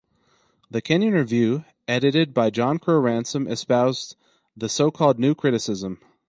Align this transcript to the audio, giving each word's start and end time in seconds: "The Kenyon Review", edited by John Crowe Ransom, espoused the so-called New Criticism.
"The 0.71 0.81
Kenyon 0.81 1.13
Review", 1.13 1.63
edited 1.87 2.33
by 2.33 2.49
John 2.49 2.79
Crowe 2.79 2.97
Ransom, 2.97 3.47
espoused 3.47 4.15
the 4.57 4.67
so-called 4.67 5.19
New 5.19 5.35
Criticism. 5.35 5.99